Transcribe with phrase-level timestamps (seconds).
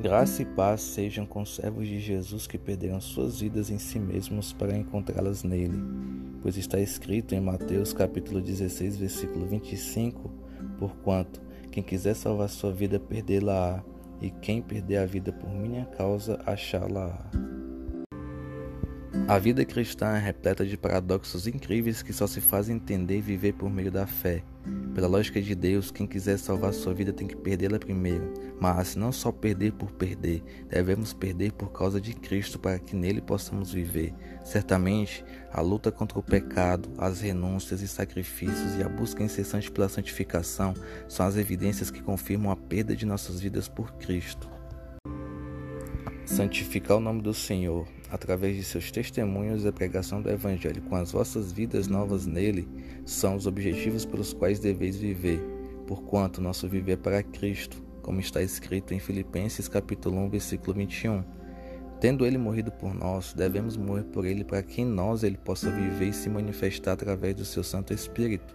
[0.00, 4.52] Graça e paz sejam com servos de Jesus que perderam suas vidas em si mesmos
[4.52, 5.82] para encontrá-las nele,
[6.42, 10.30] pois está escrito em Mateus capítulo 16, versículo 25,
[10.78, 11.40] porquanto
[11.72, 13.82] quem quiser salvar sua vida perdê-la-á,
[14.20, 17.45] e quem perder a vida por minha causa achá-la-á.
[19.28, 23.54] A vida cristã é repleta de paradoxos incríveis que só se fazem entender e viver
[23.54, 24.44] por meio da fé.
[24.94, 28.32] Pela lógica de Deus, quem quiser salvar sua vida tem que perdê-la primeiro.
[28.60, 33.20] Mas não só perder por perder, devemos perder por causa de Cristo para que nele
[33.20, 34.14] possamos viver.
[34.44, 39.88] Certamente, a luta contra o pecado, as renúncias e sacrifícios e a busca incessante pela
[39.88, 40.72] santificação
[41.08, 44.48] são as evidências que confirmam a perda de nossas vidas por Cristo.
[46.24, 50.96] Santificar o nome do Senhor através de seus testemunhos e a pregação do Evangelho com
[50.96, 52.68] as vossas vidas novas nele
[53.04, 55.40] são os objetivos pelos quais deveis viver,
[55.86, 61.24] porquanto nosso viver é para Cristo, como está escrito em Filipenses capítulo 1, versículo 21.
[62.00, 65.70] Tendo ele morrido por nós, devemos morrer por ele para que em nós ele possa
[65.70, 68.54] viver e se manifestar através do seu Santo Espírito.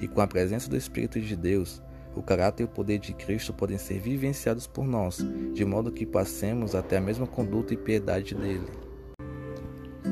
[0.00, 1.82] E com a presença do Espírito de Deus,
[2.14, 6.04] o caráter e o poder de Cristo podem ser vivenciados por nós, de modo que
[6.04, 8.91] passemos até a mesma conduta e piedade dele.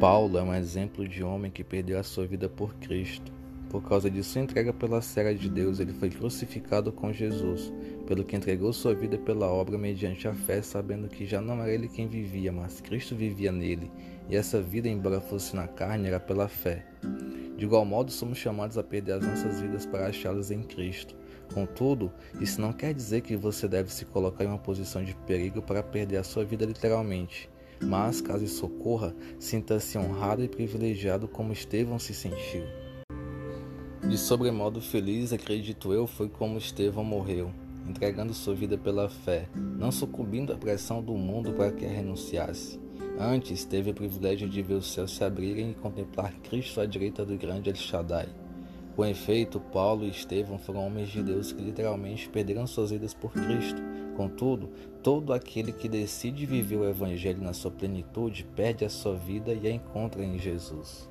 [0.00, 3.32] Paulo é um exemplo de homem que perdeu a sua vida por Cristo.
[3.70, 7.72] Por causa de sua entrega pela cega de Deus, ele foi crucificado com Jesus,
[8.06, 11.72] pelo que entregou sua vida pela obra mediante a fé, sabendo que já não era
[11.72, 13.90] ele quem vivia, mas Cristo vivia nele,
[14.28, 16.84] e essa vida, embora fosse na carne, era pela fé.
[17.56, 21.16] De igual modo, somos chamados a perder as nossas vidas para achá-las em Cristo.
[21.54, 25.62] Contudo, isso não quer dizer que você deve se colocar em uma posição de perigo
[25.62, 27.48] para perder a sua vida literalmente.
[27.80, 32.64] Mas, caso isso ocorra, sinta-se honrado e privilegiado como Estevão se sentiu.
[34.08, 37.52] De sobremodo feliz, acredito eu, foi como Estevão morreu,
[37.88, 42.80] entregando sua vida pela fé, não sucumbindo à pressão do mundo para que a renunciasse.
[43.18, 47.24] Antes, teve o privilégio de ver os céus se abrirem e contemplar Cristo à direita
[47.24, 48.28] do grande El Shaddai.
[48.96, 53.30] Com efeito, Paulo e Estevão foram homens de Deus que literalmente perderam suas vidas por
[53.30, 53.82] Cristo.
[54.16, 54.70] Contudo,
[55.02, 59.66] todo aquele que decide viver o Evangelho na sua plenitude perde a sua vida e
[59.66, 61.10] a encontra em Jesus.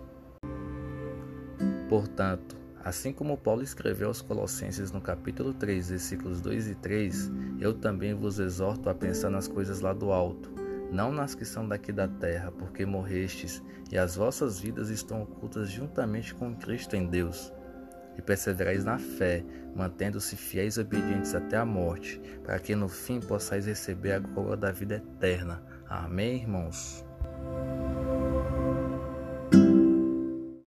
[1.88, 7.72] Portanto, assim como Paulo escreveu aos Colossenses no capítulo 3, versículos 2 e 3, eu
[7.72, 10.52] também vos exorto a pensar nas coisas lá do alto,
[10.92, 15.70] não nas que são daqui da terra, porque morrestes e as vossas vidas estão ocultas
[15.70, 17.54] juntamente com Cristo em Deus
[18.18, 19.44] e perseverais na fé,
[19.76, 24.56] mantendo-se fiéis e obedientes até a morte, para que no fim possais receber a coroa
[24.56, 25.62] da vida eterna.
[25.88, 27.06] Amém, irmãos?